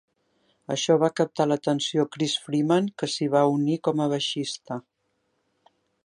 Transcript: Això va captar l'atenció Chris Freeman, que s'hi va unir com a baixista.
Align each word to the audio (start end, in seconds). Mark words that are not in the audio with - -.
Això 0.75 0.93
va 1.01 1.09
captar 1.19 1.45
l'atenció 1.49 2.05
Chris 2.15 2.33
Freeman, 2.45 2.87
que 3.01 3.09
s'hi 3.15 3.27
va 3.35 3.43
unir 3.57 3.75
com 3.89 4.01
a 4.07 4.11
baixista. 4.15 4.79